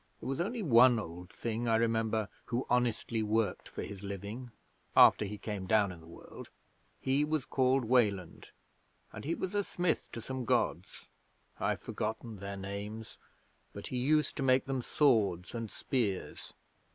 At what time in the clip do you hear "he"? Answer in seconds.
5.25-5.37, 6.99-7.23, 9.25-9.35, 13.89-13.97